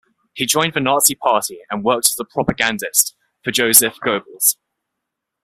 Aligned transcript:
He 0.33 0.47
joined 0.47 0.73
the 0.73 0.79
Nazi 0.79 1.13
Party 1.13 1.59
and 1.69 1.83
worked 1.83 2.09
as 2.09 2.19
a 2.19 2.25
propagandist 2.25 3.15
for 3.43 3.51
Joseph 3.51 3.99
Goebbels. 4.03 4.55